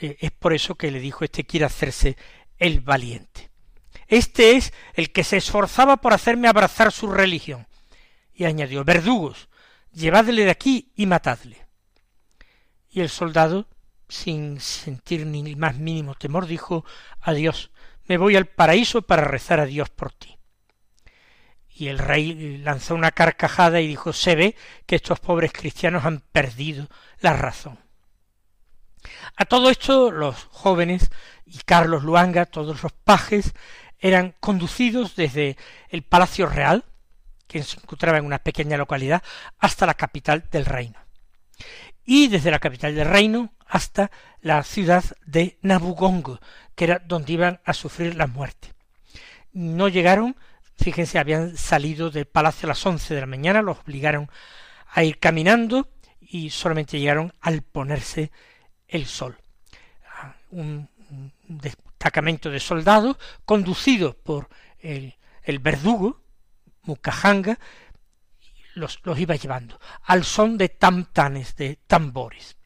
eh, 0.00 0.18
es 0.20 0.30
por 0.30 0.52
eso 0.52 0.74
que 0.74 0.90
le 0.90 1.00
dijo, 1.00 1.24
este 1.24 1.44
quiere 1.44 1.66
hacerse 1.66 2.16
el 2.58 2.80
valiente. 2.80 3.50
Este 4.08 4.56
es 4.56 4.72
el 4.92 5.12
que 5.12 5.24
se 5.24 5.38
esforzaba 5.38 5.96
por 5.96 6.12
hacerme 6.12 6.48
abrazar 6.48 6.92
su 6.92 7.10
religión. 7.10 7.66
Y 8.34 8.44
añadió, 8.44 8.84
verdugos, 8.84 9.48
llevadle 9.92 10.44
de 10.44 10.50
aquí 10.50 10.92
y 10.96 11.06
matadle. 11.06 11.66
Y 12.90 13.00
el 13.00 13.08
soldado 13.08 13.66
sin 14.08 14.60
sentir 14.60 15.26
ni 15.26 15.40
el 15.40 15.56
más 15.56 15.76
mínimo 15.76 16.14
temor, 16.14 16.46
dijo 16.46 16.84
Adiós, 17.20 17.70
me 18.06 18.18
voy 18.18 18.36
al 18.36 18.46
paraíso 18.46 19.02
para 19.02 19.24
rezar 19.24 19.60
a 19.60 19.66
Dios 19.66 19.90
por 19.90 20.12
ti. 20.12 20.38
Y 21.68 21.88
el 21.88 21.98
rey 21.98 22.58
lanzó 22.58 22.94
una 22.94 23.10
carcajada 23.10 23.80
y 23.80 23.88
dijo 23.88 24.12
Se 24.12 24.36
ve 24.36 24.56
que 24.86 24.96
estos 24.96 25.20
pobres 25.20 25.52
cristianos 25.52 26.04
han 26.04 26.20
perdido 26.20 26.88
la 27.20 27.32
razón. 27.32 27.78
A 29.36 29.44
todo 29.44 29.70
esto 29.70 30.10
los 30.10 30.44
jóvenes 30.44 31.10
y 31.44 31.58
Carlos 31.58 32.04
Luanga, 32.04 32.46
todos 32.46 32.82
los 32.82 32.92
pajes, 32.92 33.52
eran 33.98 34.34
conducidos 34.40 35.16
desde 35.16 35.56
el 35.88 36.02
Palacio 36.02 36.46
Real, 36.46 36.84
que 37.54 37.62
se 37.62 37.78
encontraba 37.78 38.18
en 38.18 38.26
una 38.26 38.40
pequeña 38.40 38.76
localidad, 38.76 39.22
hasta 39.60 39.86
la 39.86 39.94
capital 39.94 40.44
del 40.50 40.64
reino. 40.64 40.98
Y 42.04 42.26
desde 42.26 42.50
la 42.50 42.58
capital 42.58 42.96
del 42.96 43.06
reino 43.06 43.52
hasta 43.68 44.10
la 44.40 44.64
ciudad 44.64 45.04
de 45.24 45.56
Nabugongo, 45.62 46.40
que 46.74 46.86
era 46.86 46.98
donde 46.98 47.32
iban 47.32 47.60
a 47.64 47.72
sufrir 47.72 48.16
la 48.16 48.26
muerte. 48.26 48.72
No 49.52 49.86
llegaron, 49.86 50.34
fíjense, 50.76 51.20
habían 51.20 51.56
salido 51.56 52.10
del 52.10 52.26
palacio 52.26 52.66
a 52.66 52.70
las 52.70 52.84
once 52.86 53.14
de 53.14 53.20
la 53.20 53.26
mañana, 53.26 53.62
los 53.62 53.78
obligaron 53.78 54.28
a 54.88 55.04
ir 55.04 55.20
caminando 55.20 55.88
y 56.20 56.50
solamente 56.50 56.98
llegaron 56.98 57.32
al 57.40 57.62
ponerse 57.62 58.32
el 58.88 59.06
sol. 59.06 59.38
Un, 60.50 60.88
destacamento 61.46 62.50
de 62.50 62.58
soldados 62.58 63.16
conducido 63.44 64.16
por 64.16 64.48
el, 64.80 65.14
el 65.44 65.60
verdugo, 65.60 66.23
Mukahanga, 66.84 67.58
los, 68.74 69.00
los 69.04 69.18
iba 69.18 69.36
llevando 69.36 69.78
al 70.02 70.24
son 70.24 70.58
de 70.58 70.68
tamtanes, 70.68 71.56
de 71.56 71.78
tambores. 71.86 72.56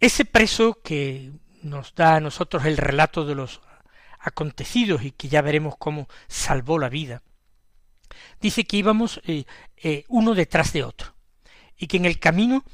Ese 0.00 0.24
preso 0.24 0.80
que 0.82 1.32
nos 1.62 1.94
da 1.94 2.16
a 2.16 2.20
nosotros 2.20 2.64
el 2.64 2.76
relato 2.76 3.24
de 3.24 3.34
los 3.34 3.60
acontecidos 4.18 5.02
y 5.02 5.12
que 5.12 5.28
ya 5.28 5.42
veremos 5.42 5.76
cómo 5.78 6.08
salvó 6.28 6.78
la 6.78 6.88
vida, 6.88 7.22
dice 8.40 8.64
que 8.64 8.76
íbamos 8.76 9.20
eh, 9.24 9.44
eh, 9.76 10.04
uno 10.08 10.34
detrás 10.34 10.72
de 10.72 10.84
otro 10.84 11.14
y 11.76 11.86
que 11.86 11.96
en 11.96 12.04
el 12.04 12.18
camino 12.18 12.64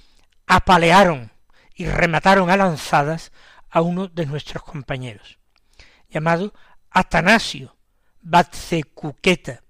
apalearon 0.47 1.33
y 1.75 1.87
remataron 1.87 2.51
a 2.51 2.57
lanzadas 2.57 3.33
a 3.71 3.81
uno 3.81 4.09
de 4.09 4.27
nuestros 4.27 4.63
compañeros, 4.63 5.39
llamado 6.09 6.53
Atanasio 6.91 7.77
Batzecuqueta, 8.21 9.63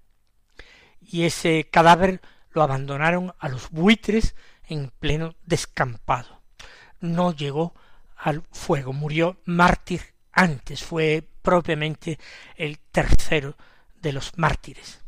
y 1.11 1.23
ese 1.23 1.67
cadáver 1.71 2.21
lo 2.51 2.61
abandonaron 2.61 3.33
a 3.39 3.49
los 3.49 3.71
buitres 3.71 4.35
en 4.67 4.91
pleno 4.99 5.35
descampado. 5.43 6.41
No 6.99 7.35
llegó 7.35 7.73
al 8.15 8.43
fuego, 8.51 8.93
murió 8.93 9.37
mártir 9.45 10.01
antes, 10.31 10.83
fue 10.83 11.27
propiamente 11.41 12.19
el 12.55 12.79
tercero 12.79 13.57
de 13.95 14.13
los 14.13 14.37
mártires. 14.37 14.99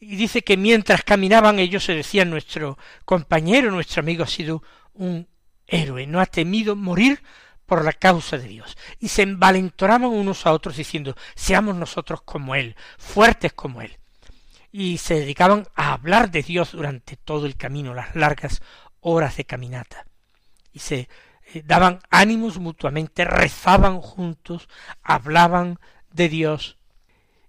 Y 0.00 0.16
dice 0.16 0.42
que 0.42 0.56
mientras 0.56 1.02
caminaban 1.02 1.58
ellos 1.58 1.84
se 1.84 1.94
decían 1.94 2.30
nuestro 2.30 2.78
compañero, 3.04 3.70
nuestro 3.70 4.00
amigo 4.00 4.24
ha 4.24 4.28
sido 4.28 4.62
un 4.94 5.28
héroe, 5.66 6.06
no 6.06 6.20
ha 6.20 6.26
temido 6.26 6.74
morir 6.76 7.22
por 7.66 7.84
la 7.84 7.92
causa 7.92 8.38
de 8.38 8.48
Dios. 8.48 8.76
Y 8.98 9.08
se 9.08 9.22
envalentonaban 9.22 10.08
unos 10.08 10.46
a 10.46 10.52
otros 10.52 10.76
diciendo, 10.76 11.14
seamos 11.34 11.76
nosotros 11.76 12.22
como 12.22 12.54
Él, 12.54 12.74
fuertes 12.96 13.52
como 13.52 13.82
Él. 13.82 13.98
Y 14.70 14.98
se 14.98 15.14
dedicaban 15.14 15.66
a 15.74 15.92
hablar 15.92 16.30
de 16.30 16.42
Dios 16.42 16.72
durante 16.72 17.16
todo 17.16 17.46
el 17.46 17.56
camino, 17.56 17.94
las 17.94 18.14
largas 18.14 18.62
horas 19.00 19.36
de 19.36 19.44
caminata. 19.44 20.06
Y 20.72 20.80
se 20.80 21.08
eh, 21.54 21.62
daban 21.64 22.00
ánimos 22.10 22.58
mutuamente, 22.58 23.24
rezaban 23.24 24.00
juntos, 24.00 24.68
hablaban 25.02 25.78
de 26.12 26.28
Dios 26.28 26.78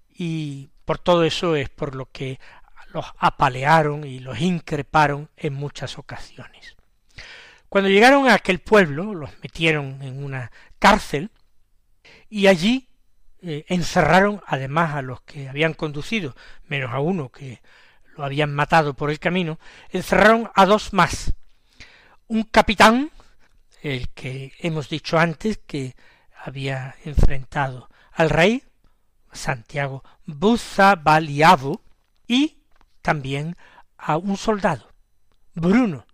y 0.10 0.70
por 0.86 1.00
todo 1.00 1.24
eso 1.24 1.56
es 1.56 1.70
por 1.70 1.96
lo 1.96 2.06
que 2.08 2.40
los 2.94 3.06
apalearon 3.20 4.06
y 4.06 4.20
los 4.20 4.40
increparon 4.40 5.30
en 5.38 5.54
muchas 5.54 5.98
ocasiones. 5.98 6.76
Cuando 7.70 7.90
llegaron 7.90 8.28
a 8.28 8.34
aquel 8.34 8.60
pueblo, 8.60 9.14
los 9.14 9.30
metieron 9.44 10.02
en 10.02 10.24
una 10.24 10.52
cárcel 10.80 11.32
y 12.30 12.48
allí 12.48 12.89
eh, 13.42 13.66
encerraron 13.70 14.42
además 14.46 14.96
a 14.96 15.02
los 15.02 15.22
que 15.22 15.48
habían 15.48 15.74
conducido, 15.74 16.36
menos 16.68 16.92
a 16.92 17.00
uno 17.00 17.30
que 17.30 17.62
lo 18.18 18.26
habían 18.26 18.54
matado 18.54 18.94
por 18.96 19.10
el 19.10 19.20
camino, 19.20 19.60
encerraron 19.92 20.52
a 20.56 20.66
dos 20.66 20.92
más. 20.94 21.34
Un 22.28 22.44
capitán 22.44 23.12
el 23.82 24.10
que 24.10 24.54
hemos 24.60 24.90
dicho 24.90 25.18
antes 25.18 25.58
que 25.58 25.96
había 26.44 26.96
enfrentado 27.06 27.90
al 28.12 28.30
rey, 28.30 28.64
Santiago 29.32 30.04
Buzabaliavo, 30.26 31.82
y 32.28 32.58
también 33.02 33.56
a 33.98 34.18
un 34.18 34.36
soldado, 34.36 34.92
Bruno 35.54 36.06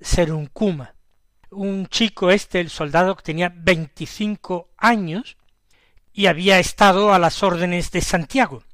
Seruncuma, 0.00 0.94
un 1.50 1.86
chico 1.86 2.30
este, 2.30 2.60
el 2.60 2.68
soldado 2.68 3.16
que 3.16 3.22
tenía 3.22 3.52
veinticinco 3.54 4.70
años 4.76 5.37
y 6.18 6.26
había 6.26 6.58
estado 6.58 7.14
a 7.14 7.20
las 7.20 7.44
órdenes 7.44 7.92
de 7.92 8.00
Santiago 8.00 8.64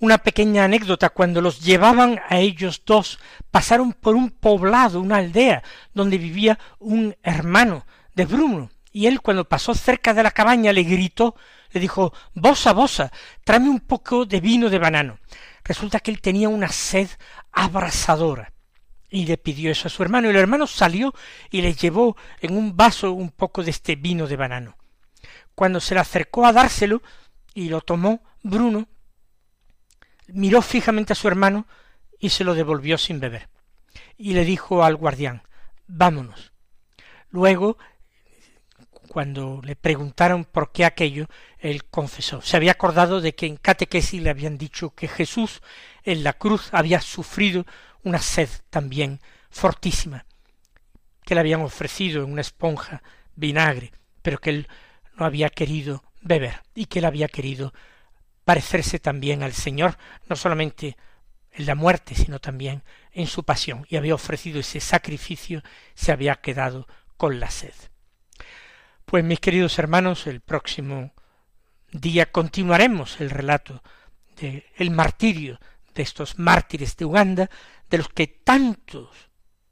una 0.00 0.18
pequeña 0.18 0.64
anécdota. 0.64 1.10
Cuando 1.10 1.40
los 1.40 1.60
llevaban 1.60 2.20
a 2.28 2.38
ellos 2.38 2.82
dos, 2.84 3.20
pasaron 3.52 3.92
por 3.92 4.16
un 4.16 4.30
poblado, 4.30 5.00
una 5.00 5.18
aldea, 5.18 5.62
donde 5.94 6.18
vivía 6.18 6.58
un 6.80 7.14
hermano 7.22 7.86
de 8.16 8.24
Bruno. 8.24 8.70
Y 8.90 9.06
él, 9.06 9.20
cuando 9.20 9.48
pasó 9.48 9.72
cerca 9.72 10.14
de 10.14 10.24
la 10.24 10.32
cabaña, 10.32 10.72
le 10.72 10.82
gritó, 10.82 11.36
le 11.70 11.80
dijo 11.80 12.12
Bosa, 12.34 12.72
bosa, 12.72 13.12
tráeme 13.44 13.70
un 13.70 13.78
poco 13.78 14.26
de 14.26 14.40
vino 14.40 14.68
de 14.68 14.80
banano. 14.80 15.20
Resulta 15.62 16.00
que 16.00 16.10
él 16.10 16.20
tenía 16.20 16.48
una 16.48 16.70
sed 16.70 17.08
abrasadora. 17.52 18.52
Y 19.08 19.26
le 19.26 19.38
pidió 19.38 19.70
eso 19.70 19.86
a 19.86 19.92
su 19.92 20.02
hermano, 20.02 20.26
y 20.26 20.30
el 20.30 20.36
hermano 20.38 20.66
salió 20.66 21.14
y 21.52 21.62
le 21.62 21.74
llevó 21.74 22.16
en 22.40 22.56
un 22.56 22.76
vaso 22.76 23.12
un 23.12 23.30
poco 23.30 23.62
de 23.62 23.70
este 23.70 23.94
vino 23.94 24.26
de 24.26 24.34
banano. 24.34 24.76
Cuando 25.54 25.80
se 25.80 25.94
le 25.94 26.00
acercó 26.00 26.46
a 26.46 26.52
dárselo 26.52 27.02
y 27.54 27.68
lo 27.68 27.80
tomó, 27.80 28.22
Bruno 28.42 28.88
miró 30.28 30.62
fijamente 30.62 31.12
a 31.12 31.16
su 31.16 31.28
hermano 31.28 31.66
y 32.18 32.30
se 32.30 32.44
lo 32.44 32.54
devolvió 32.54 32.98
sin 32.98 33.20
beber. 33.20 33.48
Y 34.16 34.32
le 34.32 34.44
dijo 34.44 34.84
al 34.84 34.96
guardián 34.96 35.42
vámonos. 35.86 36.52
Luego, 37.30 37.76
cuando 39.08 39.60
le 39.62 39.76
preguntaron 39.76 40.44
por 40.44 40.72
qué 40.72 40.84
aquello, 40.84 41.26
él 41.58 41.84
confesó. 41.84 42.40
Se 42.40 42.56
había 42.56 42.72
acordado 42.72 43.20
de 43.20 43.34
que 43.34 43.46
en 43.46 43.56
catequesis 43.56 44.22
le 44.22 44.30
habían 44.30 44.58
dicho 44.58 44.94
que 44.94 45.08
Jesús 45.08 45.62
en 46.04 46.24
la 46.24 46.32
cruz 46.32 46.70
había 46.72 47.00
sufrido 47.00 47.66
una 48.04 48.18
sed 48.18 48.48
también 48.70 49.20
fortísima, 49.50 50.24
que 51.24 51.34
le 51.34 51.40
habían 51.40 51.60
ofrecido 51.60 52.24
en 52.24 52.32
una 52.32 52.40
esponja 52.40 53.02
vinagre, 53.34 53.92
pero 54.22 54.38
que 54.38 54.50
él 54.50 54.68
no 55.16 55.24
había 55.24 55.48
querido 55.50 56.04
beber 56.20 56.62
y 56.74 56.86
que 56.86 57.00
él 57.00 57.04
había 57.04 57.28
querido 57.28 57.72
parecerse 58.44 58.98
también 58.98 59.42
al 59.42 59.52
Señor, 59.52 59.96
no 60.28 60.36
solamente 60.36 60.96
en 61.52 61.66
la 61.66 61.74
muerte, 61.74 62.14
sino 62.14 62.38
también 62.38 62.82
en 63.12 63.26
su 63.26 63.44
pasión, 63.44 63.86
y 63.88 63.96
había 63.96 64.14
ofrecido 64.14 64.60
ese 64.60 64.80
sacrificio, 64.80 65.62
se 65.94 66.12
había 66.12 66.36
quedado 66.36 66.88
con 67.16 67.40
la 67.40 67.50
sed. 67.50 67.74
Pues 69.04 69.22
mis 69.24 69.40
queridos 69.40 69.78
hermanos, 69.78 70.26
el 70.26 70.40
próximo 70.40 71.12
día 71.92 72.32
continuaremos 72.32 73.20
el 73.20 73.30
relato 73.30 73.82
del 74.36 74.64
el 74.76 74.90
martirio 74.90 75.60
de 75.94 76.02
estos 76.02 76.38
mártires 76.38 76.96
de 76.96 77.04
Uganda, 77.04 77.50
de 77.90 77.98
los 77.98 78.08
que 78.08 78.26
tantos 78.26 79.10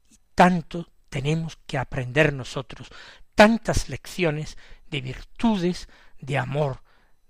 y 0.09 0.17
tanto 0.35 0.91
tenemos 1.09 1.57
que 1.65 1.79
aprender 1.79 2.31
nosotros, 2.31 2.89
tantas 3.33 3.89
lecciones 3.89 4.57
de 4.91 5.01
virtudes, 5.01 5.89
de 6.19 6.37
amor, 6.37 6.83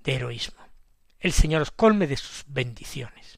de 0.03 0.15
heroísmo 0.15 0.61
el 1.21 1.31
Señor 1.31 1.61
os 1.61 1.71
colme 1.71 2.07
de 2.07 2.17
sus 2.17 2.43
bendiciones. 2.47 3.37